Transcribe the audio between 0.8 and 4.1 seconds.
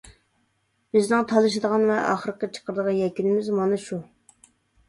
بىزنىڭ تالىشىدىغان ۋە ئاخىرقى چىقىرىدىغان يەكۈنىمىز مانا شۇ!